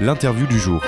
[0.00, 0.82] l'interview du jour.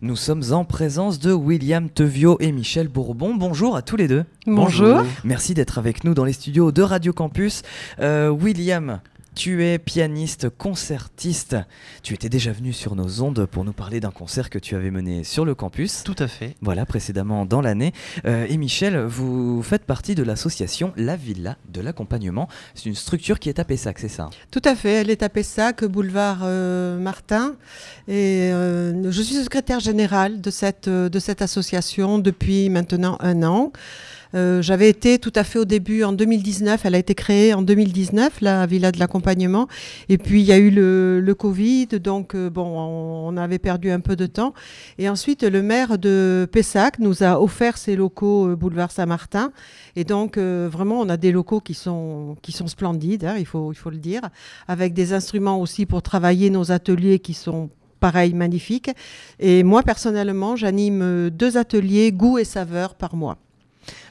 [0.00, 3.34] Nous sommes en présence de William Tevio et Michel Bourbon.
[3.34, 4.24] Bonjour à tous les deux.
[4.46, 5.02] Bonjour.
[5.24, 7.62] Merci d'être avec nous dans les studios de Radio Campus.
[8.00, 9.00] Euh, William,
[9.38, 11.56] tu es pianiste, concertiste.
[12.02, 14.90] Tu étais déjà venu sur nos ondes pour nous parler d'un concert que tu avais
[14.90, 16.02] mené sur le campus.
[16.02, 16.56] Tout à fait.
[16.60, 17.92] Voilà, précédemment dans l'année.
[18.26, 22.48] Euh, et Michel, vous faites partie de l'association La Villa de l'accompagnement.
[22.74, 24.28] C'est une structure qui est à Pessac, c'est ça?
[24.50, 27.54] Tout à fait, elle est à Pessac, boulevard euh, Martin.
[28.08, 33.72] Et euh, je suis secrétaire générale de cette, de cette association depuis maintenant un an.
[34.34, 37.62] Euh, j'avais été tout à fait au début en 2019, elle a été créée en
[37.62, 39.68] 2019, la Villa de l'accompagnement.
[40.08, 44.00] Et puis il y a eu le, Covid, donc euh, bon, on, avait perdu un
[44.00, 44.54] peu de temps.
[44.98, 49.52] Et ensuite, le maire de Pessac nous a offert ses locaux euh, boulevard Saint-Martin.
[49.96, 53.72] Et donc vraiment, on a des locaux qui sont, qui sont splendides, hein, il, faut,
[53.72, 54.22] il faut le dire,
[54.68, 58.90] avec des instruments aussi pour travailler nos ateliers qui sont pareil, magnifiques.
[59.40, 63.38] Et moi, personnellement, j'anime deux ateliers goût et saveur par mois.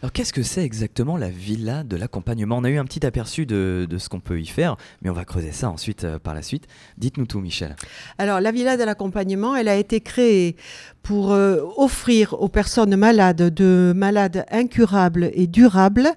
[0.01, 2.57] Alors qu'est-ce que c'est exactement la villa de l'accompagnement?
[2.57, 5.13] On a eu un petit aperçu de, de ce qu'on peut y faire, mais on
[5.13, 6.67] va creuser ça ensuite euh, par la suite.
[6.97, 7.75] Dites-nous tout, Michel.
[8.17, 10.55] Alors la villa de l'accompagnement, elle a été créée
[11.03, 16.09] pour euh, offrir aux personnes malades, de malades incurables et durables,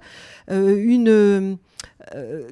[0.50, 1.58] euh, une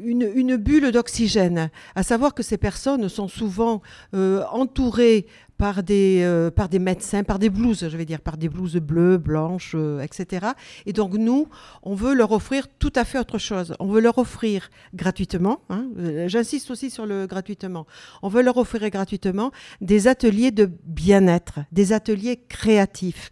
[0.03, 3.83] une, une, bulle d'oxygène, à savoir que ces personnes sont souvent
[4.15, 5.27] euh, entourées
[5.57, 8.77] par des, euh, par des médecins, par des blouses, je vais dire, par des blouses
[8.77, 10.47] bleues, blanches, euh, etc.
[10.87, 11.49] Et donc nous,
[11.83, 13.75] on veut leur offrir tout à fait autre chose.
[13.81, 15.89] On veut leur offrir gratuitement, hein,
[16.27, 17.87] j'insiste aussi sur le gratuitement,
[18.23, 23.31] on veut leur offrir gratuitement des ateliers de bien-être, des ateliers créatifs.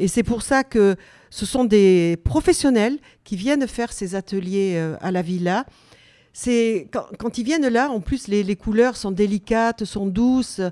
[0.00, 0.96] Et c'est pour ça que
[1.28, 5.66] ce sont des professionnels qui viennent faire ces ateliers euh, à la villa.
[6.32, 10.62] C'est quand, ils viennent là, en plus les, couleurs sont délicates, sont douces.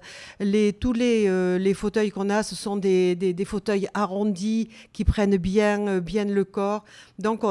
[0.40, 5.36] Les, tous les, euh, les fauteuils qu'on a, ce sont des, fauteuils arrondis qui prennent
[5.36, 6.84] bien, euh, bien le corps.
[7.18, 7.44] Donc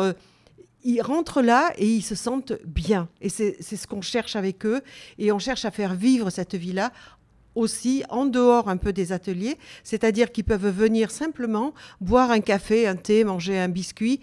[0.83, 3.09] ils rentrent là et ils se sentent bien.
[3.21, 4.81] Et c'est ce qu'on cherche avec eux.
[5.19, 6.91] Et on cherche à faire vivre cette vie-là
[7.57, 12.87] aussi en dehors un peu des ateliers, c'est-à-dire qu'ils peuvent venir simplement boire un café,
[12.87, 14.19] un thé, manger un biscuit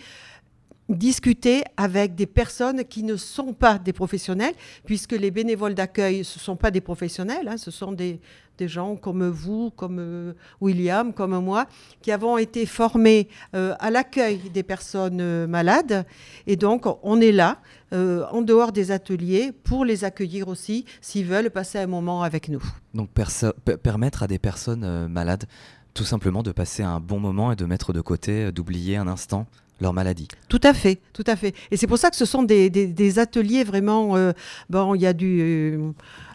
[0.88, 6.38] discuter avec des personnes qui ne sont pas des professionnels, puisque les bénévoles d'accueil, ce
[6.38, 8.20] ne sont pas des professionnels, hein, ce sont des,
[8.60, 11.66] gens comme vous, comme euh, William, comme moi,
[12.02, 16.06] qui avons été formés euh, à l'accueil des personnes euh, malades.
[16.46, 17.58] Et donc, on est là,
[17.92, 22.62] en dehors des ateliers, pour les accueillir aussi, s'ils veulent passer un moment avec nous.
[22.92, 23.08] Donc,
[23.84, 25.44] permettre à des personnes malades
[25.94, 29.46] tout simplement de passer un bon moment et de mettre de côté, d'oublier un instant
[29.80, 30.28] leur maladie.
[30.48, 31.54] Tout à fait, tout à fait.
[31.70, 34.16] Et c'est pour ça que ce sont des, ateliers vraiment.
[34.16, 34.32] Euh,
[34.70, 35.78] bon, il y a du.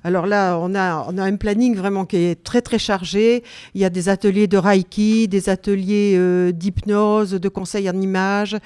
[0.03, 3.43] Alors là, on a, un planning vraiment qui est très très chargé.
[3.73, 8.57] Il y a des ateliers de reiki, des ateliers euh, d'hypnose, de conseils en images,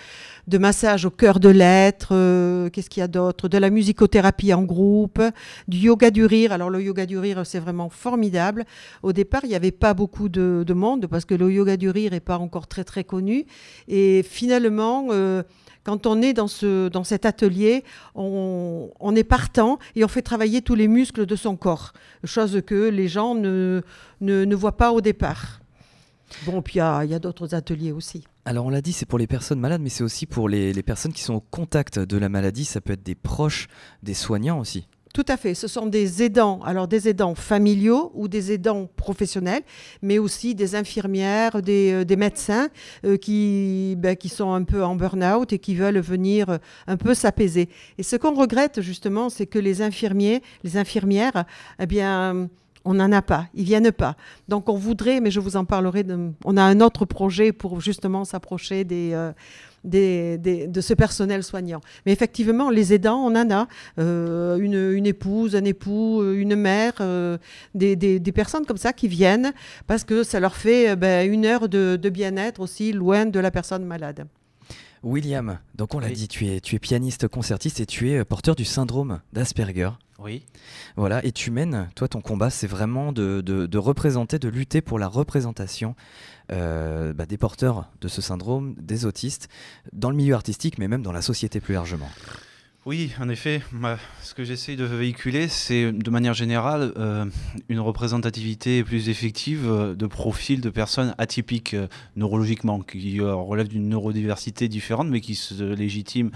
[0.48, 2.10] de massage au cœur de l'être.
[2.12, 3.48] Euh, Qu'est-ce qu'il y a d'autre?
[3.48, 5.22] De la musicothérapie en groupe,
[5.68, 6.52] du yoga du rire.
[6.52, 8.66] Alors le yoga du rire, c'est vraiment formidable.
[9.02, 11.90] Au départ, il n'y avait pas beaucoup de, de, monde parce que le yoga du
[11.90, 13.46] rire n'est pas encore très très connu.
[13.88, 15.08] Et finalement.
[15.12, 15.44] Euh,
[15.84, 17.84] quand on est dans, ce, dans cet atelier,
[18.16, 22.90] on, est partant et on fait travailler tous les muscles de son corps, chose que
[22.90, 23.82] les gens ne,
[24.22, 25.60] ne, voient pas au départ.
[26.46, 28.24] Bon, puis il y a, a d'autres ateliers aussi.
[28.46, 30.84] Alors on l'a dit, c'est pour les personnes malades, mais c'est aussi pour les, les
[30.84, 32.66] personnes qui sont au contact de la maladie.
[32.66, 33.68] Ça peut être des proches,
[34.02, 34.88] des soignants aussi.
[35.14, 35.54] Tout à fait.
[35.54, 39.62] Ce sont des aidants, alors des aidants familiaux ou des aidants professionnels,
[40.02, 42.70] mais aussi des infirmières, des, euh, des médecins
[43.06, 46.58] euh, qui, ben, qui sont un peu en burn-out et qui veulent venir euh,
[46.88, 47.70] un peu s'apaiser.
[48.00, 51.46] Et ce qu'on regrette justement, c'est que les infirmiers, les infirmières,
[51.78, 52.50] eh bien,
[52.86, 54.16] on n'en a pas, ils viennent pas.
[54.48, 57.82] Donc on voudrait, mais je vous en parlerai, de, on a un autre projet pour
[57.82, 59.12] justement s'approcher des...
[59.14, 59.32] Euh,
[59.84, 61.82] de ce personnel soignant.
[62.06, 63.68] Mais effectivement, les aidants, on en a.
[64.00, 67.38] Euh, une, épouse, un époux, une mère, euh,
[67.76, 69.54] des, des, personnes comme ça qui viennent
[69.88, 73.52] parce que ça leur fait ben, une heure de, de bien-être aussi loin de la
[73.52, 74.26] personne malade.
[75.04, 76.14] William, donc on l'a oui.
[76.14, 79.92] dit, tu es, tu es pianiste concertiste et tu es porteur du syndrome d'Asperger.
[80.20, 80.46] Oui.
[80.96, 84.82] Voilà, et tu mènes, toi, ton combat, c'est vraiment de, de, de, représenter, de lutter
[84.82, 85.96] pour la représentation
[86.52, 89.50] euh, bah, des porteurs de ce syndrome, des autistes,
[89.92, 92.10] dans le milieu artistique, mais même dans la société plus largement.
[92.86, 93.62] Oui, en effet.
[94.22, 97.24] ce que j'essaye de véhiculer, c'est de manière générale euh,
[97.70, 101.88] une représentativité plus effective euh, de profils de personnes atypiques euh,
[102.18, 106.30] neurologiquement, qui relèvent d'une neurodiversité différente, mais qui se légitiment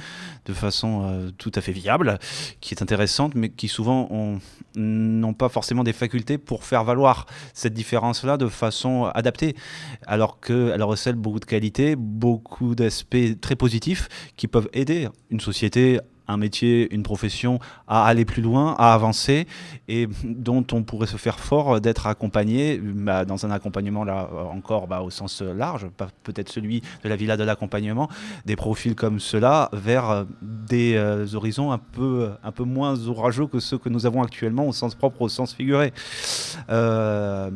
[0.45, 2.17] de façon tout à fait viable,
[2.61, 4.39] qui est intéressante, mais qui souvent
[4.75, 9.55] n'ont pas forcément des facultés pour faire valoir cette différence-là de façon adaptée,
[10.05, 14.07] alors qu'elle recèle beaucoup de qualités, beaucoup d'aspects très positifs
[14.37, 19.47] qui peuvent aider une société un métier, une profession à aller plus loin, à avancer
[19.87, 24.87] et dont on pourrait se faire fort d'être accompagné bah, dans un accompagnement là encore
[24.87, 25.87] bah, au sens large,
[26.23, 28.09] peut-être celui de la villa de l'accompagnement,
[28.45, 33.47] des profils comme cela vers euh, des euh, horizons un peu, un peu moins orageux
[33.47, 35.93] que ceux que nous avons actuellement au sens propre, au sens figuré.
[36.69, 37.49] Euh,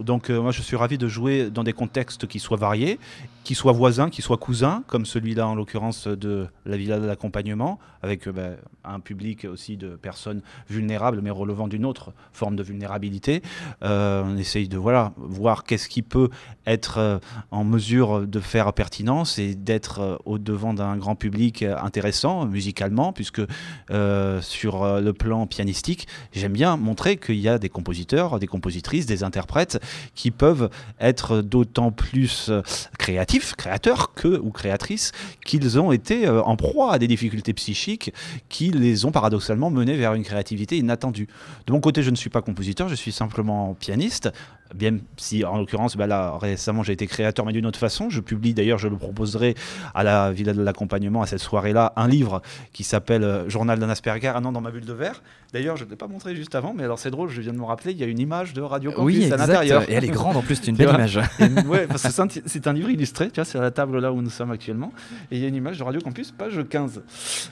[0.00, 2.98] donc moi je suis ravi de jouer dans des contextes qui soient variés,
[3.44, 7.78] qui soient voisins, qui soient cousins, comme celui-là en l'occurrence de la villa de l'accompagnement,
[8.02, 12.54] avec avec euh, bah, un public aussi de personnes vulnérables, mais relevant d'une autre forme
[12.54, 13.42] de vulnérabilité.
[13.82, 16.28] Euh, on essaye de voilà, voir qu'est-ce qui peut
[16.66, 17.18] être euh,
[17.50, 23.42] en mesure de faire pertinence et d'être au devant d'un grand public intéressant musicalement, puisque
[23.88, 29.24] sur le plan pianistique, j'aime bien montrer qu'il y a des compositeurs, des compositrices, des
[29.24, 29.82] interprètes
[30.14, 30.70] qui peuvent
[31.00, 32.50] être d'autant plus
[32.98, 35.12] créatifs, créateurs que ou créatrices
[35.44, 38.12] qu'ils ont été en proie à des difficultés psychiques
[38.48, 41.28] qui les ont paradoxalement menés vers une créativité inattendue.
[41.66, 44.30] De mon côté, je ne suis pas compositeur, je suis simplement pianiste,
[44.74, 48.10] bien si en l'occurrence, bah là récemment j'ai été créateur, mais d'une autre façon.
[48.10, 49.54] Je publie d'ailleurs, je le proposerai
[49.94, 52.42] à la Villa de l'accompagnement, à cette soirée-là, un livre
[52.72, 55.22] qui s'appelle euh, Journal d'un Asperger, un an dans ma bulle de verre.
[55.52, 57.58] D'ailleurs, je ne l'ai pas montré juste avant, mais alors c'est drôle, je viens de
[57.58, 59.88] me rappeler, il y a une image de Radio Campus oui, à l'intérieur.
[59.88, 61.20] Et elle est grande en plus, c'est une belle image.
[61.68, 64.92] ouais, c'est un, livre illustré, tu c'est à la table là où nous sommes actuellement.
[65.30, 67.02] Et il y a une image de Radio Campus, page 15.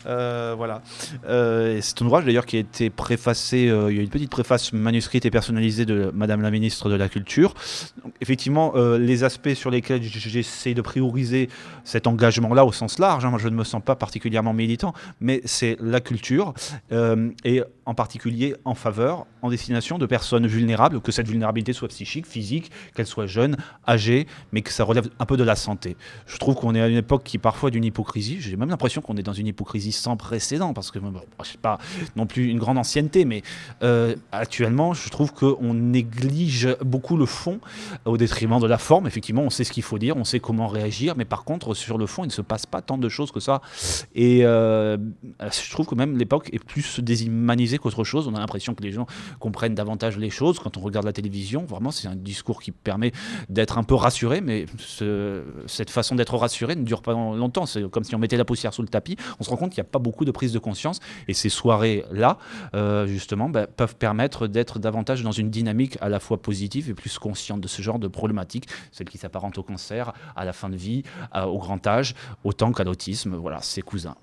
[0.06, 0.82] Euh, voilà.
[1.26, 4.72] Euh, c'est un ouvrage d'ailleurs qui a été préfacé, il y a une petite préface
[4.72, 7.54] manuscrite et personnalisée de Madame la ministre de la culture.
[8.20, 11.48] effectivement, euh, les aspects sur lesquels j'essaie de prioriser
[11.84, 15.40] cet engagement-là au sens large, hein, moi je ne me sens pas particulièrement militant, mais
[15.44, 16.54] c'est la culture
[16.92, 21.88] euh, et en particulier en faveur, en destination de personnes vulnérables, que cette vulnérabilité soit
[21.88, 25.97] psychique, physique, qu'elle soit jeune, âgée, mais que ça relève un peu de la santé.
[26.26, 28.38] Je trouve qu'on est à une époque qui parfois d'une hypocrisie.
[28.41, 31.12] J'ai même l'impression qu'on est dans une hypocrisie sans précédent, parce que bon,
[31.43, 31.79] je sais pas
[32.17, 33.43] non plus une grande ancienneté, mais
[33.82, 37.61] euh, actuellement, je trouve qu'on néglige beaucoup le fond
[38.05, 39.06] au détriment de la forme.
[39.06, 41.99] Effectivement, on sait ce qu'il faut dire, on sait comment réagir, mais par contre, sur
[41.99, 43.61] le fond, il ne se passe pas tant de choses que ça.
[44.14, 44.97] Et euh,
[45.41, 48.29] je trouve que même l'époque est plus déshumanisée qu'autre chose.
[48.29, 49.06] On a l'impression que les gens
[49.38, 51.64] comprennent davantage les choses quand on regarde la télévision.
[51.64, 53.12] Vraiment, c'est un discours qui permet
[53.49, 54.67] d'être un peu rassuré, mais
[55.66, 57.66] cette façon d'être rassuré ne dure pas longtemps.
[57.66, 59.16] C'est comme si on mettait la poussière sous le tapis.
[59.40, 61.00] On se rend compte qu'il n'y a pas beaucoup de prise de conscience.
[61.28, 62.38] Et ces soirées-là,
[62.75, 66.94] euh, justement, bah, peuvent permettre d'être davantage dans une dynamique à la fois positive et
[66.94, 70.69] plus consciente de ce genre de problématiques, celles qui s'apparentent au cancer, à la fin
[70.69, 71.02] de vie,
[71.34, 72.14] au grand âge,
[72.44, 73.37] autant qu'à l'autisme.
[73.37, 74.16] Voilà, ses cousins.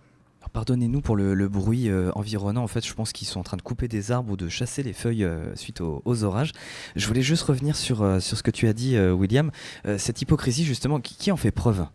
[0.54, 2.64] Pardonnez-nous pour le, bruit euh, environnant.
[2.64, 4.84] En fait, je pense qu'ils sont en train de couper des arbres ou de chasser
[4.84, 6.52] les feuilles euh, suite aux, orages.
[6.96, 9.52] Je voulais juste revenir sur, euh, sur ce que tu as dit, William.
[9.98, 11.86] cette hypocrisie, justement, qui en fait preuve?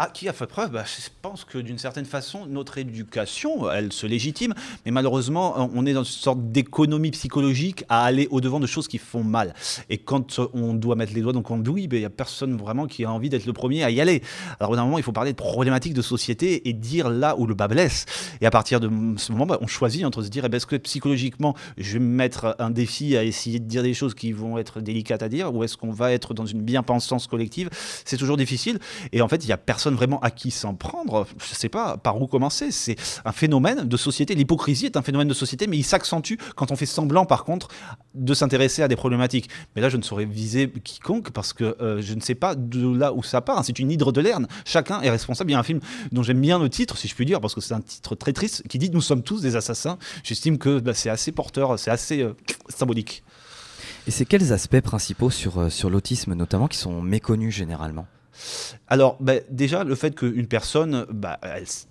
[0.00, 0.70] Ah, qui a fait preuve?
[0.70, 4.54] Bah, Je pense que d'une certaine façon, notre éducation, elle se légitime,
[4.86, 8.98] mais malheureusement, on est dans une sorte d'économie psychologique à aller au-devant de choses qui
[8.98, 9.54] font mal.
[9.90, 12.86] Et quand on doit mettre les doigts dans le oui, il n'y a personne vraiment
[12.86, 14.22] qui a envie d'être le premier à y aller.
[14.60, 17.54] Alors, d'un moment, il faut parler de problématiques de société et dire là où le
[17.54, 18.06] bas blesse.
[18.40, 20.66] Et à partir de ce moment, bah, on choisit entre se dire eh ben, est-ce
[20.66, 24.30] que psychologiquement, je vais me mettre un défi à essayer de dire des choses qui
[24.30, 27.68] vont être délicates à dire, ou est-ce qu'on va être dans une bien-pensance collective?
[28.04, 28.78] C'est toujours difficile.
[29.10, 31.68] Et en fait, il n'y a personne vraiment à qui s'en prendre, je ne sais
[31.68, 32.70] pas par où commencer.
[32.70, 34.34] C'est un phénomène de société.
[34.34, 37.68] L'hypocrisie est un phénomène de société, mais il s'accentue quand on fait semblant, par contre,
[38.14, 39.48] de s'intéresser à des problématiques.
[39.74, 42.96] Mais là, je ne saurais viser quiconque parce que euh, je ne sais pas de
[42.96, 43.64] là où ça part.
[43.64, 44.46] C'est une hydre de lerne.
[44.64, 45.50] Chacun est responsable.
[45.50, 45.80] Il y a un film
[46.12, 48.32] dont j'aime bien le titre, si je puis dire, parce que c'est un titre très
[48.32, 49.98] triste, qui dit Nous sommes tous des assassins.
[50.22, 52.34] J'estime que bah, c'est assez porteur, c'est assez euh,
[52.68, 53.22] symbolique.
[54.06, 58.06] Et c'est quels aspects principaux sur, euh, sur l'autisme, notamment, qui sont méconnus généralement?
[58.86, 61.38] Alors, bah, déjà, le fait qu'une personne, bah,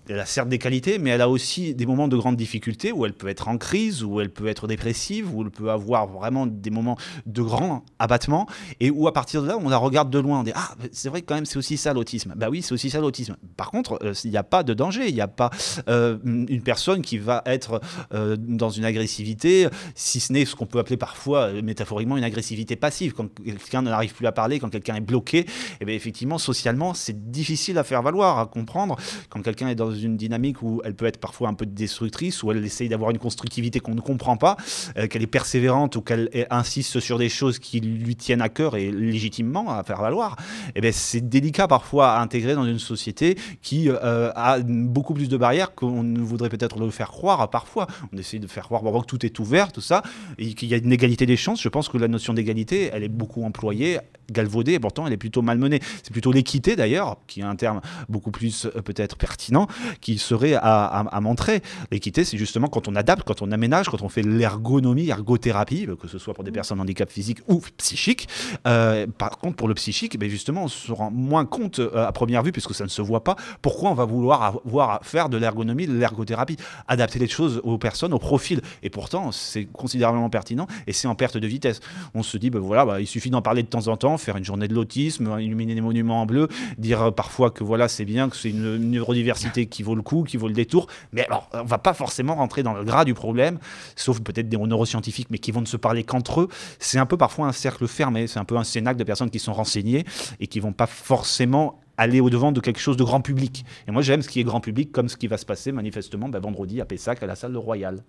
[0.08, 3.06] elle, a certes des qualités, mais elle a aussi des moments de grande difficulté où
[3.06, 6.46] elle peut être en crise, où elle peut être dépressive, où elle peut avoir vraiment
[6.46, 8.46] des moments de grand abattement,
[8.80, 11.08] et où à partir de là, on la regarde de loin, on dit Ah, c'est
[11.08, 12.34] vrai quand même, c'est aussi ça l'autisme.
[12.36, 13.36] Bah oui, c'est aussi ça l'autisme.
[13.56, 15.50] Par contre, euh, il n'y a pas de danger, il n'y a pas
[15.88, 17.80] euh, une personne qui va être
[18.14, 22.76] euh, dans une agressivité, si ce n'est ce qu'on peut appeler parfois métaphoriquement une agressivité
[22.76, 23.12] passive.
[23.12, 25.46] Quand quelqu'un n'arrive plus à parler, quand quelqu'un est bloqué, et
[25.80, 28.96] eh bien effectivement, socialement, c'est difficile à faire valoir, à comprendre.
[29.28, 32.50] Quand quelqu'un est dans une dynamique où elle peut être parfois un peu destructrice, où
[32.50, 34.56] elle essaye d'avoir une constructivité qu'on ne comprend pas,
[34.96, 38.76] euh, qu'elle est persévérante ou qu'elle insiste sur des choses qui lui tiennent à cœur
[38.76, 40.36] et légitimement à faire valoir,
[40.74, 45.28] eh bien, c'est délicat parfois à intégrer dans une société qui euh, a beaucoup plus
[45.28, 47.86] de barrières qu'on ne voudrait peut-être le faire croire parfois.
[48.12, 50.02] On essaie de faire croire que tout est ouvert, tout ça,
[50.38, 51.62] et qu'il y a une égalité des chances.
[51.62, 53.98] Je pense que la notion d'égalité, elle est beaucoup employée
[54.30, 55.80] galvaudée et pourtant elle est plutôt malmenée.
[56.02, 59.66] C'est plutôt l'équité d'ailleurs, qui est un terme beaucoup plus euh, peut-être pertinent,
[60.00, 61.62] qui serait à, à, montrer.
[61.90, 65.96] L'équité, c'est justement quand on adapte, quand on aménage, quand on fait l'ergonomie, ergothérapie, euh,
[65.96, 66.54] que ce soit pour des mmh.
[66.54, 68.28] personnes handicap physique ou psychique.
[68.66, 72.42] Euh, par contre, pour le psychique, ben justement, on se rend moins compte à première
[72.42, 75.86] vue, puisque ça ne se voit pas, pourquoi on va vouloir avoir faire de l'ergonomie,
[75.86, 76.56] de l'ergothérapie,
[76.86, 78.60] adapter les choses aux personnes, au profil.
[78.82, 81.80] Et pourtant, c'est considérablement pertinent et c'est en perte de vitesse.
[82.14, 84.36] On se dit, ben voilà, bah, il suffit d'en parler de temps en temps, faire
[84.36, 88.04] une journée de l'autisme, illuminer des monuments en bleu, dire euh, parfois que voilà, c'est
[88.04, 90.86] bien, que c'est une, neurodiversité qui vaut le coup, qui vaut le détour.
[91.12, 93.58] Mais alors, on va pas forcément rentrer dans le gras du problème,
[93.96, 96.48] sauf peut-être des neuroscientifiques, mais qui vont ne se parler qu'entre eux.
[96.78, 99.38] C'est un peu parfois un cercle fermé, c'est un peu un cénacle de personnes qui
[99.38, 100.04] sont renseignées
[100.40, 103.64] et qui vont pas forcément aller au-devant de quelque chose de grand public.
[103.86, 106.28] Et moi, j'aime ce qui est grand public, comme ce qui va se passer manifestement
[106.28, 108.02] ben, vendredi à Pessac, à la salle de Royal.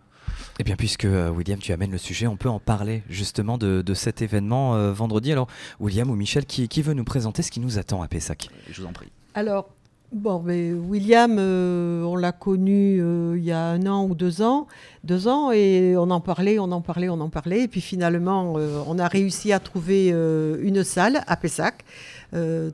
[0.59, 3.83] Eh bien, puisque euh, William, tu amènes le sujet, on peut en parler justement de,
[3.95, 5.31] cet événement euh, vendredi.
[5.31, 5.47] Alors,
[5.79, 8.49] William ou Michel, qui, veut nous présenter ce qui nous attend à Pessac?
[8.69, 9.09] Je vous en prie.
[9.33, 9.69] Alors,
[10.11, 12.99] Bon, mais William, euh, on l'a connu
[13.37, 14.65] il y a un an ou deux ans,
[15.03, 18.55] deux ans, et on en parlait, on en parlait, on en parlait, et puis finalement,
[18.55, 21.85] on a réussi à trouver une salle à Pessac.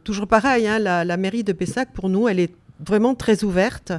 [0.04, 3.94] Toujours pareil, hein, la, la, mairie de Pessac, pour nous, elle est vraiment très ouverte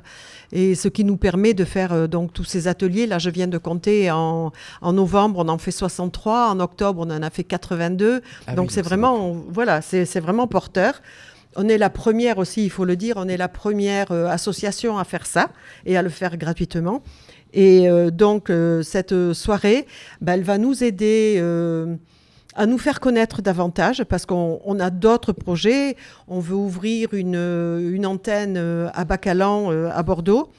[0.53, 3.07] et ce qui nous permet de faire euh, donc tous ces ateliers.
[3.07, 7.23] Là, je viens de compter en, novembre, on en fait 63, en octobre, on en
[7.23, 8.23] a fait 82.
[8.47, 11.03] Ah donc c'est vraiment, voilà, c'est vraiment porteur.
[11.59, 14.99] On est la première aussi, il faut le dire, on est la première euh, association
[14.99, 15.49] à faire ça
[15.87, 17.03] et à le faire gratuitement.
[17.55, 19.87] Et euh, donc cette soirée,
[20.21, 21.41] ben, elle va nous aider
[22.57, 25.97] à nous faire connaître davantage parce qu'on a d'autres projets.
[26.27, 30.51] On veut ouvrir une, une antenne euh, à Bacalan, euh, à Bordeaux.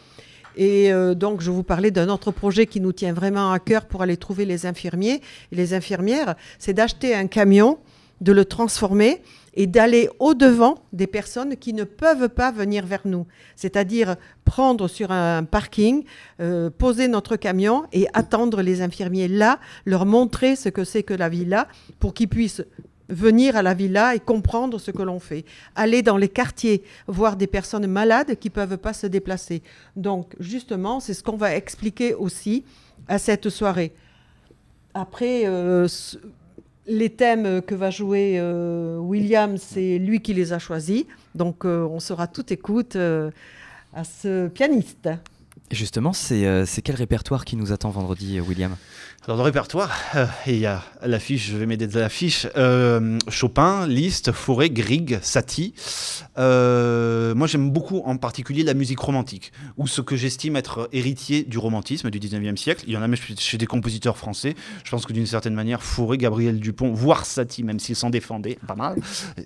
[0.56, 3.86] Et euh, donc, je vous parlais d'un autre projet qui nous tient vraiment à cœur
[3.86, 6.36] pour aller trouver les infirmiers et les infirmières.
[6.60, 7.80] C'est d'acheter un camion,
[8.22, 9.22] de le transformer
[9.58, 13.26] et d'aller au-devant des personnes qui ne peuvent pas venir vers nous.
[13.56, 16.04] C'est-à-dire prendre sur un parking,
[16.40, 21.16] euh, poser notre camion et attendre les infirmiers là, leur montrer ce que c'est que
[21.16, 21.68] la villa
[22.00, 22.64] pour qu'ils puissent
[23.10, 25.44] venir à la villa et comprendre ce que l'on fait.
[25.76, 29.64] Aller dans les quartiers, voir des personnes malades qui ne peuvent pas se déplacer.
[29.96, 32.64] Donc, justement, c'est ce qu'on va expliquer aussi
[33.08, 33.92] à cette soirée.
[34.94, 35.88] Après, euh,
[36.88, 41.06] les thèmes que va jouer euh, William, c'est lui qui les a choisis.
[41.36, 43.30] Donc euh, on sera tout écoute euh,
[43.94, 45.10] à ce pianiste.
[45.70, 48.78] Justement, c'est quel répertoire qui nous attend vendredi, William?
[49.28, 53.86] Dans le répertoire, euh, il y a l'affiche, je vais m'aider de l'affiche, euh, Chopin,
[53.86, 55.74] Liszt, Fauré, Grieg, Satie.
[56.38, 61.44] Euh, moi j'aime beaucoup en particulier la musique romantique, ou ce que j'estime être héritier
[61.44, 62.86] du romantisme du 19e siècle.
[62.88, 64.56] Il y en a même chez des compositeurs français.
[64.86, 68.58] Je pense que d'une certaine manière, Fauré, Gabriel Dupont, voire Satie, même s'ils s'en défendaient
[68.66, 68.96] pas mal,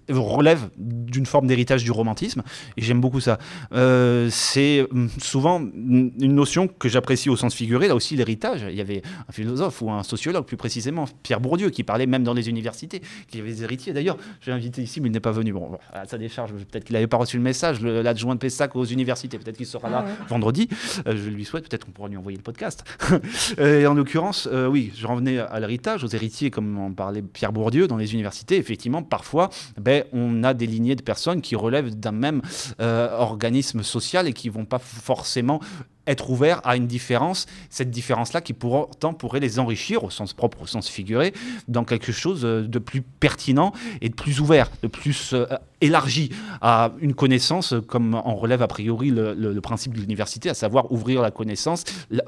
[0.09, 2.43] relèvent d'une forme d'héritage du romantisme,
[2.77, 3.39] et j'aime beaucoup ça.
[3.71, 8.63] C'est hum, souvent une notion que j'apprécie au sens figuré, là aussi l'héritage.
[8.69, 12.23] Il y avait un philosophe ou un sociologue plus précisément, Pierre Bourdieu, qui parlait même
[12.23, 13.93] dans les universités, qui avait des héritiers.
[13.93, 15.53] D'ailleurs, j'ai invité ici, mais il n'est pas venu.
[15.53, 18.85] Bon, à sa décharge, peut-être qu'il n'avait pas reçu le message, l'adjoint de Pessac aux
[18.85, 20.67] universités, peut-être qu'il sera là ah vendredi.
[21.07, 22.83] Euh, je lui souhaite, peut-être qu'on pourra lui envoyer le podcast.
[23.57, 27.53] et en l'occurrence, euh, oui, je revenais à l'héritage, aux héritiers, comme en parlait Pierre
[27.53, 28.57] Bourdieu dans les universités.
[28.57, 29.49] Effectivement, parfois,
[29.79, 32.41] ben, on a des lignées de personnes qui relèvent d'un même
[32.79, 35.59] euh, organisme social et qui vont pas forcément
[36.07, 40.61] être ouvert à une différence, cette différence-là qui pourtant pourrait les enrichir au sens propre,
[40.61, 41.33] au sens figuré,
[41.67, 45.35] dans quelque chose de plus pertinent et de plus ouvert, de plus
[45.81, 46.29] euh, élargi
[46.61, 51.21] à une connaissance, comme en relève a priori le, principe de l'université, à savoir ouvrir
[51.21, 51.83] la connaissance,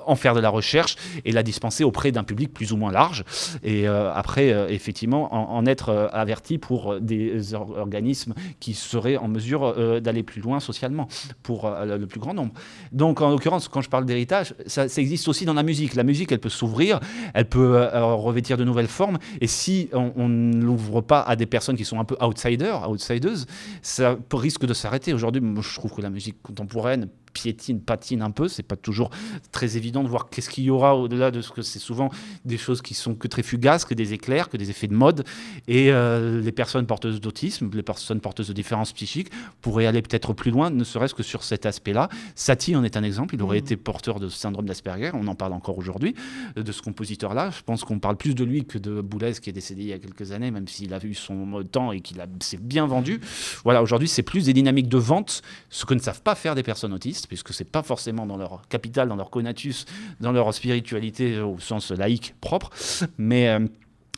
[0.06, 0.96] en faire de la recherche
[1.26, 3.24] et la dispenser auprès d'un public plus ou moins large.
[3.64, 9.28] Et euh, après, euh, effectivement, en, être euh, averti pour des organismes qui seraient en
[9.28, 11.08] mesure d'aller plus loin socialement
[11.42, 12.54] pour le plus grand nombre.
[12.92, 15.96] Donc, en l'occurrence, quand je parle d'héritage, ça, existe aussi dans la musique.
[15.96, 17.00] La musique, elle peut s'ouvrir,
[17.34, 19.20] elle peut revêtir de nouvelles formes.
[19.42, 23.43] Et si on ne l'ouvre pas à des personnes qui sont un peu outsiders, outsiders,
[23.82, 25.14] ça risque de s'arrêter.
[25.14, 28.48] Aujourd'hui, je trouve que la musique contemporaine piétine, patine un peu.
[28.48, 29.10] C'est pas toujours
[29.52, 32.10] très évident de voir qu'est-ce qu'il y aura au-delà de ce que c'est souvent
[32.46, 35.24] des choses qui sont que très fugaces, que des éclairs, que des effets de mode.
[35.68, 40.34] Et euh, les personnes porteuses d'autisme, les personnes porteuses de différences psychiques pourraient aller peut-être
[40.34, 42.10] plus loin, ne serait-ce que sur cet aspect-là.
[42.36, 43.36] Satie en est un exemple.
[43.36, 43.66] Il aurait mmh.
[43.66, 45.12] été porteur de syndrome d'Asperger.
[45.14, 46.16] On en parle encore aujourd'hui
[46.56, 47.52] de ce compositeur-là.
[47.52, 49.94] Je pense qu'on parle plus de lui que de Boulez qui est décédé il y
[49.94, 53.20] a quelques années, même s'il a eu son temps et qu'il s'est bien vendu.
[53.64, 56.64] Voilà, aujourd'hui, c'est plus des dynamiques de vente, ce que ne savent pas faire des
[56.64, 59.86] personnes autistes, puisque c'est pas forcément dans leur capital, dans leur conatus,
[60.20, 62.70] dans leur spiritualité au sens laïque propre,
[63.18, 63.66] mais euh,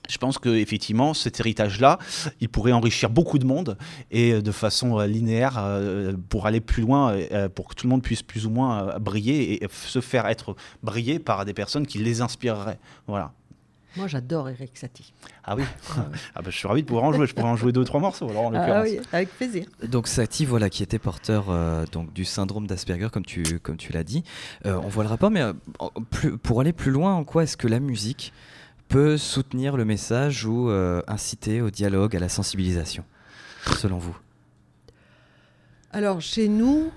[0.09, 1.97] je pense qu'effectivement, cet héritage-là,
[2.39, 3.77] il pourrait enrichir beaucoup de monde
[4.11, 5.63] et euh, de façon euh, linéaire
[6.29, 7.17] pour aller plus loin,
[7.55, 11.19] pour que tout le monde puisse plus ou moins briller et se faire être brillé
[11.19, 12.79] par des personnes qui les inspireraient.
[13.07, 13.33] Voilà.
[13.97, 15.13] Moi, j'adore Eric Satie.
[15.45, 15.63] Ah oui
[16.35, 17.27] ah bah, Je suis ravi de pouvoir en jouer.
[17.27, 19.65] Je pourrais en jouer deux ou trois morceaux, alors, en ah oui, avec plaisir.
[19.87, 23.93] Donc Satie, voilà, qui était porteur euh, donc, du syndrome d'Asperger, comme tu, comme tu
[23.93, 24.23] l'as dit.
[24.65, 25.53] Euh, on voit le rapport, mais euh,
[26.09, 28.33] plus, pour aller plus loin, en quoi est-ce que la musique
[28.89, 30.69] peut soutenir le message ou
[31.07, 33.03] inciter au dialogue, à la sensibilisation,
[33.77, 34.15] selon vous?
[35.91, 36.91] Alors, chez nous,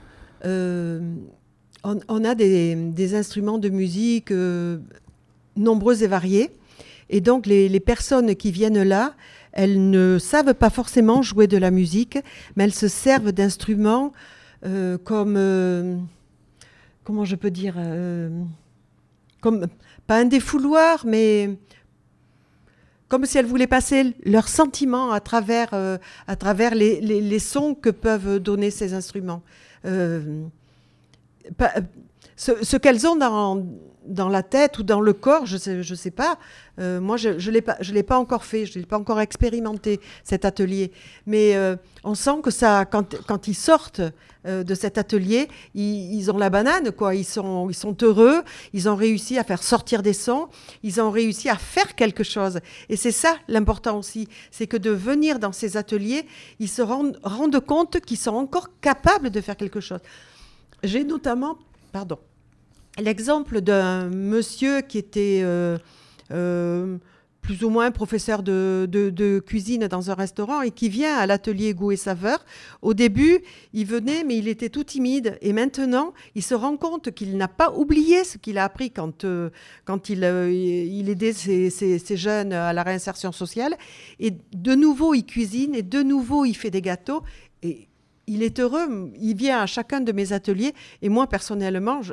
[0.45, 4.33] on, a des, des, instruments de musique
[5.57, 6.58] nombreux et variés.
[7.11, 9.15] Et donc les, personnes qui viennent là,
[9.53, 12.19] elles ne savent pas forcément jouer de la musique,
[12.55, 14.13] mais elles se servent d'instruments
[14.67, 15.97] euh, comme, euh,
[17.05, 18.29] comment je peux dire, euh,
[19.41, 19.67] comme,
[20.07, 21.57] pas un défouloir, mais
[23.09, 25.73] comme si elles voulaient passer leurs sentiments à travers,
[26.27, 29.43] à travers les, sons que peuvent donner ces instruments.
[32.37, 33.65] ce qu'elles ont dans,
[34.09, 36.39] dans la tête ou dans le corps, je sais, je sais pas.
[36.81, 40.93] Euh, moi, je ne l'ai pas encore fait, je l'ai pas encore expérimenté, cet atelier.
[41.27, 44.01] Mais euh, on sent que ça, quand, quand ils sortent
[44.47, 47.15] euh, de cet atelier, ils, ont la banane, quoi.
[47.15, 50.49] Ils sont, ils sont heureux, ils ont réussi à faire sortir des sons,
[50.83, 52.61] ils ont réussi à faire quelque chose.
[52.89, 56.25] Et c'est ça l'important aussi, c'est que de venir dans ces ateliers,
[56.61, 60.01] ils se rendent, rendent compte qu'ils sont encore capables de faire quelque chose.
[60.85, 61.59] J'ai notamment,
[61.93, 62.19] pardon,
[63.01, 65.79] l'exemple d'un monsieur qui était euh,
[66.31, 66.99] euh,
[67.41, 71.93] plus ou moins professeur de, cuisine dans un restaurant et qui vient à l'atelier goût
[71.93, 72.45] et saveur.
[72.83, 73.39] Au début,
[73.73, 75.39] il venait, mais il était tout timide.
[75.41, 79.25] Et maintenant, il se rend compte qu'il n'a pas oublié ce qu'il a appris quand,
[79.25, 79.51] euh,
[79.85, 83.77] quand il, il aidait ces, jeunes à la réinsertion sociale.
[84.21, 87.23] Et de nouveau, il cuisine et de nouveau, il fait des gâteaux.
[87.63, 87.89] Et
[88.29, 89.11] il est heureux.
[89.19, 90.75] Il vient à chacun de mes ateliers.
[91.03, 92.13] Et moi, personnellement, je,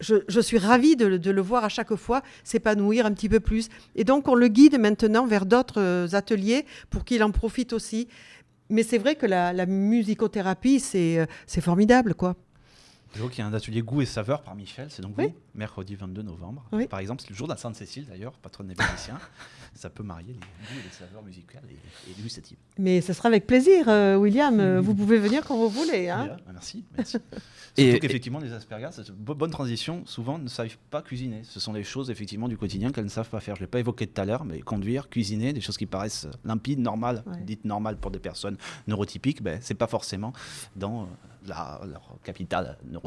[0.00, 3.68] je, suis ravie de, le voir à chaque fois s'épanouir un petit peu plus.
[3.96, 8.08] Et donc, on le guide maintenant vers d'autres euh, ateliers pour qu'il en profite aussi.
[8.70, 12.36] Mais c'est vrai que la, musicothérapie, euh, c'est formidable, quoi.
[13.14, 15.34] Je vois qu'il y a un atelier goût et saveur par Michel, c'est donc vous,
[15.54, 16.68] mercredi 22 novembre.
[16.90, 19.18] Par exemple, c'est le jour de la Sainte-Cécile d'ailleurs, patronne des musiciens.
[19.74, 22.56] ça peut marier les goûts et les saveurs musicales et, et gustatives.
[22.78, 24.78] Mais ce sera avec plaisir, euh, William.
[24.80, 26.08] Vous pouvez venir quand vous voulez.
[26.08, 26.36] Hein.
[26.52, 27.18] merci, merci.
[27.76, 28.50] Surtout qu'effectivement, les
[28.92, 31.42] c'est une bonne transition, souvent ne savent pas cuisiner.
[31.44, 33.56] Ce sont des choses effectivement du quotidien qu'elles ne savent pas faire.
[33.56, 36.28] Je ne l'ai pas évoqué tout à l'heure, mais conduire, cuisiner, des choses qui paraissent
[36.44, 40.32] limpides, normales, dites normales pour des personnes neurotypiques, ben, ce n'est pas forcément
[40.76, 41.06] dans euh,
[41.46, 43.03] la, leur capital neuronal.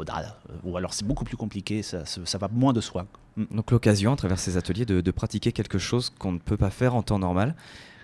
[0.64, 3.06] Ou alors c'est beaucoup plus compliqué, ça, ça, va moins de soi.
[3.36, 3.44] Mm.
[3.56, 6.94] Donc l'occasion, à travers ces ateliers, de, pratiquer quelque chose qu'on ne peut pas faire
[6.94, 7.54] en temps normal.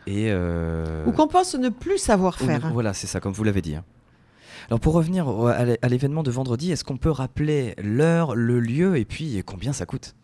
[0.06, 2.70] Et euh, Ou qu'on pense ne plus savoir faire.
[2.72, 3.76] Voilà, c'est ça, comme vous l'avez dit.
[3.76, 3.84] Hein.
[4.68, 9.04] Alors pour revenir à l'événement de vendredi, est-ce qu'on peut rappeler l'heure, le lieu et
[9.04, 10.14] puis combien ça coûte?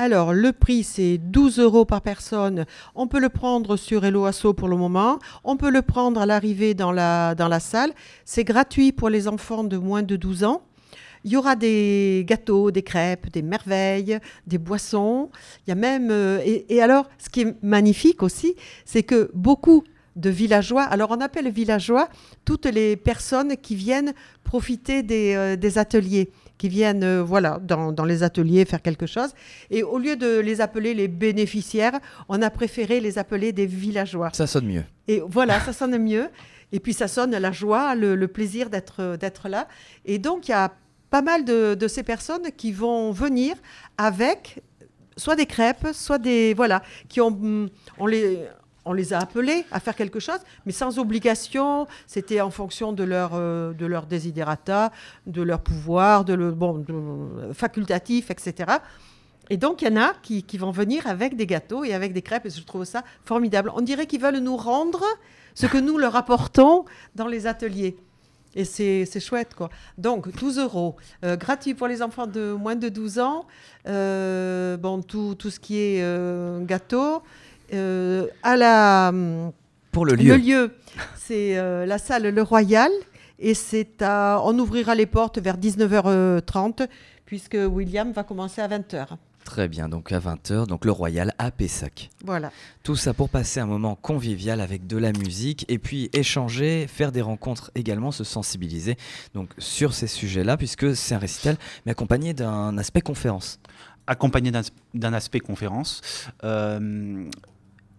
[0.00, 2.64] Alors, le prix, c'est 12 euros par personne.
[2.94, 5.18] On peut le prendre sur Eloasso pour le moment.
[5.44, 7.92] On peut le prendre à l'arrivée dans la, dans la salle.
[8.24, 10.62] C'est gratuit pour les enfants de moins de 12 ans.
[11.24, 15.30] Il y aura des gâteaux, des crêpes, des merveilles, des boissons.
[15.66, 16.10] Il y a même.
[16.10, 19.84] Euh, et, alors, ce qui est magnifique aussi, c'est que beaucoup
[20.16, 20.82] de villageois.
[20.82, 22.08] Alors on appelle villageois
[22.44, 28.22] toutes les personnes qui viennent profiter des, euh, ateliers, qui viennent euh, voilà dans, les
[28.22, 29.30] ateliers faire quelque chose.
[29.70, 34.30] Et au lieu de les appeler les bénéficiaires, on a préféré les appeler des villageois.
[34.32, 34.84] Ça sonne mieux.
[35.06, 36.28] Et voilà, ça sonne mieux.
[36.72, 39.66] Et puis ça sonne la joie, le, plaisir d'être d'être là.
[40.04, 40.72] Et donc il y a
[41.10, 43.56] pas mal de, ces personnes qui vont venir
[43.98, 44.62] avec
[45.16, 47.68] soit des crêpes, soit des voilà, qui ont
[47.98, 48.46] on les
[48.84, 51.86] on les a appelés à faire quelque chose, mais sans obligation.
[52.06, 54.90] C'était en fonction de leur, euh, de leur desiderata,
[55.26, 56.84] de leur pouvoir, de le, bon,
[57.52, 58.72] facultatif, etc.
[59.50, 62.22] Et donc, il y en a qui, vont venir avec des gâteaux et avec des
[62.22, 63.70] crêpes, et je trouve ça formidable.
[63.74, 65.04] On dirait qu'ils veulent nous rendre
[65.54, 66.84] ce que nous leur apportons
[67.16, 67.96] dans les ateliers.
[68.54, 69.70] Et c'est chouette, quoi.
[69.96, 70.96] Donc, 12 euros.
[71.24, 73.46] Euh, gratuit pour les enfants de moins de 12 ans.
[73.86, 77.22] Euh, bon, tout, tout ce qui est euh, gâteau.
[77.72, 79.52] Euh, à la, hum,
[79.92, 80.34] Pour le lieu.
[80.34, 80.74] le lieu,
[81.16, 81.54] c'est
[81.86, 82.90] la salle Le Royal.
[83.38, 86.86] Et c'est à, on ouvrira les portes vers 19h30,
[87.24, 89.16] puisque William va commencer à 20h.
[89.50, 92.10] Très bien, donc à 20h, donc le Royal à Pessac.
[92.24, 92.52] Voilà.
[92.84, 97.10] Tout ça pour passer un moment convivial avec de la musique et puis échanger, faire
[97.10, 98.96] des rencontres également, se sensibiliser
[99.34, 103.58] donc sur ces sujets-là, puisque c'est un récital, mais accompagné d'un aspect conférence.
[104.06, 104.52] accompagné
[104.94, 106.00] d'un aspect conférence.
[106.44, 107.28] Euh,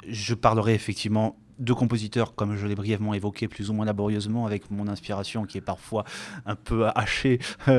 [0.08, 4.70] je parlerai effectivement de compositeurs, comme je l'ai brièvement évoqué, plus ou moins laborieusement, avec
[4.72, 6.04] mon inspiration qui est parfois
[6.46, 7.40] un peu hachée.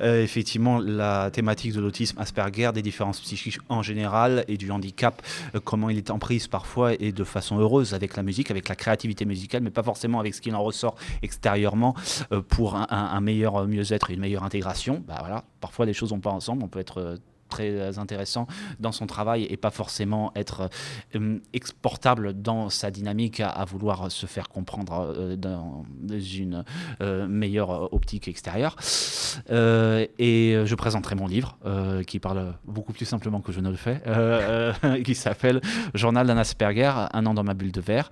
[0.00, 5.22] Euh, effectivement, la thématique de l'autisme Asperger, des différences psychiques en général et du handicap,
[5.54, 8.68] euh, comment il est en prise parfois et de façon heureuse avec la musique, avec
[8.68, 11.94] la créativité musicale, mais pas forcément avec ce qu'il en ressort extérieurement
[12.32, 15.02] euh, pour un, meilleur mieux-être et une meilleure intégration.
[15.06, 17.18] Bah voilà, parfois les choses vont pas ensemble, on peut être
[17.50, 18.46] très intéressant
[18.78, 20.70] dans son travail et pas forcément être
[21.14, 26.64] euh, exportable dans sa dynamique à, vouloir se faire comprendre euh, dans une
[27.00, 28.76] euh, meilleure optique extérieure.
[29.50, 31.58] Et je présenterai mon livre
[32.06, 34.02] qui parle beaucoup plus simplement que je ne le fais,
[35.04, 35.60] qui s'appelle
[35.94, 38.10] Journal d'un Asperger, un an dans ma bulle de verre.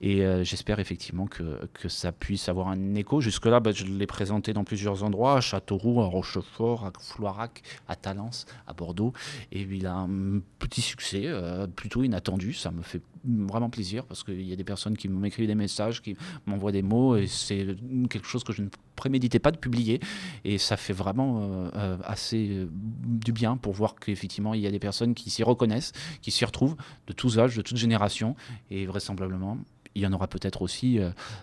[0.00, 3.20] Et euh, j'espère effectivement que, que ça puisse avoir un écho.
[3.20, 7.96] Jusque-là, bah, je l'ai présenté dans plusieurs endroits, à Châteauroux, à Rochefort, à Floirac, à
[7.96, 9.12] Talence, à Bordeaux.
[9.50, 12.52] Et il a un petit succès, euh, plutôt inattendu.
[12.52, 16.02] Ça me fait vraiment plaisir parce qu'il y a des personnes qui m'écrivent des messages,
[16.02, 17.16] qui m'envoient des mots.
[17.16, 17.66] Et c'est
[18.08, 20.00] quelque chose que je ne préméditais pas de publier.
[20.44, 24.66] Et ça fait vraiment euh, euh, assez euh, du bien pour voir qu'effectivement, il y
[24.66, 26.76] a des personnes qui s'y reconnaissent, qui s'y retrouvent
[27.06, 28.34] de tous âges, de toutes générations.
[28.70, 29.56] Et vraisemblablement,
[29.94, 31.00] il y en aura peut-être aussi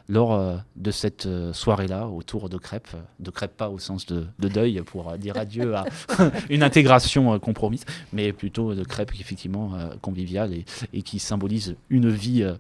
[0.08, 4.82] lors de cette soirée-là autour de crêpes, de crêpes pas au sens de, de deuil
[4.86, 5.84] pour dire adieu à
[6.50, 7.84] une intégration compromise,
[8.14, 12.56] mais plutôt de crêpes effectivement conviviales et, et qui symbolisent une vie, euh,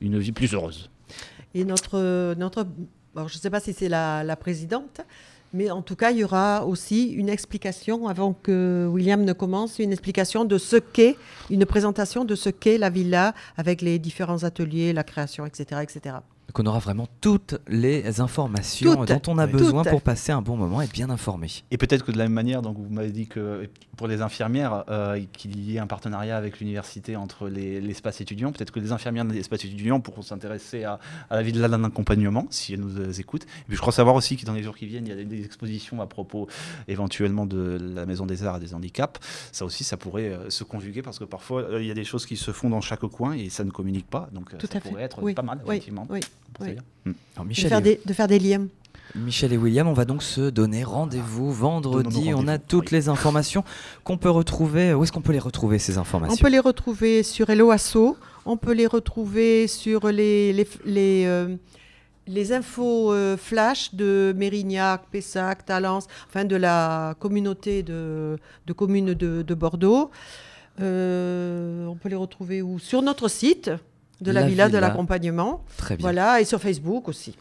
[0.00, 0.90] une vie plus heureuse.
[1.54, 2.66] Et notre, notre
[3.16, 5.00] je ne sais pas si c'est la, la présidente,
[5.54, 9.78] mais en tout cas, il y aura aussi une explication, avant que William ne commence,
[9.78, 11.16] une explication de ce qu'est,
[11.50, 15.80] une présentation de ce qu'est la villa, avec les différents ateliers, la création, etc.
[15.82, 16.16] etc.
[16.48, 19.08] Donc on aura vraiment toutes les informations Toutes.
[19.08, 19.52] dont on a Oui.
[19.52, 19.90] besoin Toutes.
[19.92, 21.48] pour passer un bon moment et être bien informé.
[21.70, 24.84] Et peut-être que de la même manière, donc vous m'avez dit que pour les infirmières,
[24.88, 28.92] euh, qu'il y ait un partenariat avec l'université entre les- l'espace étudiant, peut-être que les
[28.92, 32.80] infirmières de l'espace étudiant pourront s'intéresser à, à la vie de d'un accompagnement, si elles
[32.80, 33.42] nous euh, écoutent.
[33.44, 35.16] Et puis je crois savoir aussi que dans les jours qui viennent, il y a
[35.16, 36.48] des, des expositions à propos
[36.86, 39.20] éventuellement de la Maison des Arts et des Handicaps.
[39.52, 42.04] Ça aussi, ça pourrait euh, se conjuguer parce que parfois, euh, il y a des
[42.04, 44.28] choses qui se font dans chaque coin et ça ne communique pas.
[44.32, 44.88] Donc euh, Tout ça à fait.
[44.88, 46.06] pourrait être Oui, pas mal, oui, effectivement.
[46.08, 46.20] oui,
[46.60, 46.76] oui.
[47.04, 47.12] Hmm.
[47.34, 48.66] Alors De Michel, faire, et, des, de faire des liens.
[49.14, 52.26] Michel et William, on va donc se donner rendez-vous vendredi.
[52.26, 52.96] Donnons-nous On a toutes oui.
[52.98, 53.64] les informations
[54.04, 54.92] qu'on peut retrouver.
[54.92, 58.56] Où est-ce qu'on peut les retrouver ces On informations peut les retrouver sur Eloasso, on
[58.56, 61.56] peut les retrouver sur les, les, les, euh,
[62.26, 69.14] les infos euh, flash de Mérignac, Pessac, Talence, enfin de la communauté de, de communes
[69.14, 70.10] de, de Bordeaux.
[70.80, 72.78] Euh, on peut les retrouver où?
[72.78, 73.70] Sur notre site
[74.20, 75.64] de la, La Villa de l'accompagnement.
[75.76, 76.02] Très bien.
[76.02, 77.34] Voilà, et sur Facebook aussi.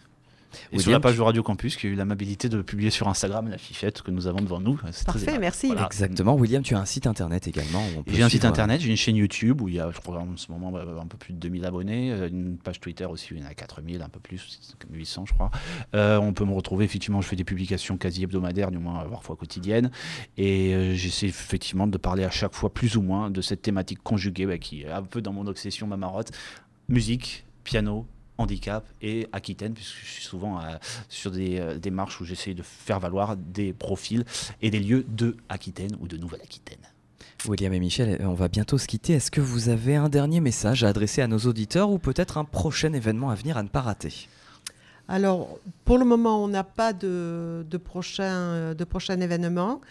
[0.72, 3.50] Et sur la page de Radio Campus, qui a eu l'amabilité de publier sur Instagram
[3.50, 4.80] la fichette que nous avons devant nous.
[5.06, 5.68] Parfait, merci.
[5.68, 5.86] Voilà.
[5.86, 6.36] Exactement.
[6.36, 7.84] William, tu as un site internet également.
[8.08, 10.20] J'ai un site euh, internet, j'ai une chaîne YouTube où il y a, je crois,
[10.20, 13.34] en ce moment, euh, un peu plus de 2000 abonnés, euh, une page Twitter aussi
[13.34, 15.52] où il y en a 4000, un peu plus, comme 800, je crois.
[15.96, 19.36] Euh, on peut me retrouver, effectivement, je fais des publications quasi hebdomadaires, du moins parfois
[19.36, 19.92] quotidiennes,
[20.38, 24.02] et euh, j'essaie effectivement de parler à chaque fois plus ou moins de cette thématique
[24.04, 26.32] conjuguée bah, qui est un peu dans mon obsession, ma marotte
[26.90, 28.06] musique, piano,
[28.38, 30.76] handicap et Aquitaine, puisque je suis souvent euh,
[31.10, 34.26] sur des euh, démarches où j'essaie de faire valoir des profils
[34.62, 36.80] et des lieux de Aquitaine ou de Nouvelle-Aquitaine.
[37.48, 39.14] William et Michel, on va bientôt se quitter.
[39.14, 42.46] Est-ce que vous avez un dernier message à adresser à nos auditeurs ou peut-être un
[42.46, 44.28] prochain événement à venir à ne pas rater?
[45.08, 49.82] Alors, pour le moment, on n'a pas de, de, prochain, de prochain événement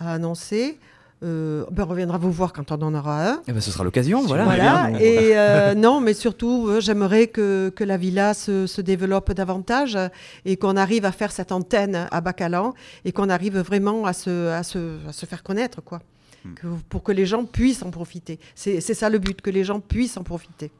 [0.00, 0.78] à annoncer.
[1.22, 3.42] Euh, ben, on reviendra vous voir quand on en aura un.
[3.48, 4.44] Eh ben, Ce sera l'occasion, Si voilà.
[4.54, 9.32] bien, Et euh, non, mais surtout, euh, j'aimerais que, que la villa se, se développe
[9.32, 9.96] davantage
[10.44, 12.74] et qu'on arrive à faire cette antenne à Bacalan
[13.04, 16.00] et qu'on arrive vraiment à se, à se, à se faire connaître, quoi.
[16.44, 16.54] Hmm.
[16.54, 18.38] Que- pour que les gens puissent en profiter.
[18.54, 20.70] C'est c'est ça le but, que les gens puissent en profiter.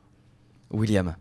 [0.71, 1.15] William,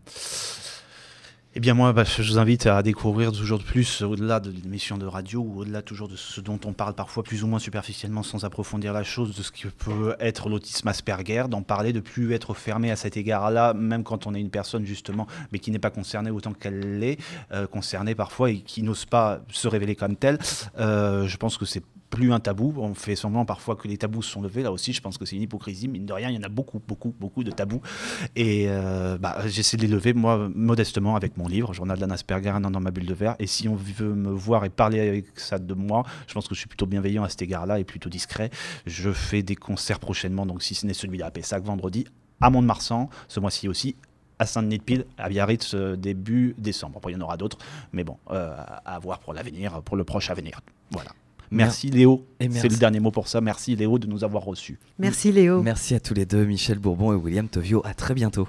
[1.56, 4.98] eh bien moi, bah, je vous invite à découvrir toujours de plus, au-delà de l'émission
[4.98, 8.24] de radio, ou au-delà toujours de ce dont on parle parfois plus ou moins superficiellement
[8.24, 12.32] sans approfondir la chose, de ce qui peut être l'autisme Asperger, d'en parler, de plus
[12.32, 15.78] être fermé à cet égard-là, même quand on est une personne justement, mais qui n'est
[15.78, 17.18] pas concernée autant qu'elle l'est,
[17.52, 20.38] euh, concernée parfois et qui n'ose pas se révéler comme telle.
[20.80, 22.74] Euh, je pense que c'est plus un tabou.
[22.78, 24.62] On fait semblant parfois que les tabous sont levés.
[24.62, 25.88] Là aussi, je pense que c'est une hypocrisie.
[25.88, 27.82] Mine de rien, il y en a beaucoup, beaucoup, beaucoup de tabous.
[28.36, 32.50] Et euh, bah, j'essaie de les lever, moi, modestement, avec mon livre, Journal d'un Asperger,
[32.50, 33.36] un an dans ma bulle de verre.
[33.38, 36.54] Et si on veut me voir et parler avec ça de moi, je pense que
[36.54, 38.50] je suis plutôt bienveillant à cet égard-là et plutôt discret.
[38.86, 42.06] Je fais des concerts prochainement, donc si ce n'est celui-là à Pessac, vendredi,
[42.40, 43.96] à Mont-de-Marsan, ce mois-ci aussi,
[44.38, 46.98] à Saint-Denis-de-Pile, à Biarritz, euh, début décembre.
[46.98, 47.58] Après, il y en aura d'autres,
[47.92, 50.60] mais bon, euh, à voir pour l'avenir, pour le proche avenir.
[50.90, 51.10] Voilà.
[51.54, 52.26] Merci Léo.
[52.40, 53.40] C'est le dernier mot pour ça.
[53.40, 54.78] Merci Léo de nous avoir reçus.
[54.98, 55.62] Merci Léo.
[55.62, 57.82] Merci à tous les deux, Michel Bourbon et William Tovio.
[57.84, 58.48] À très bientôt.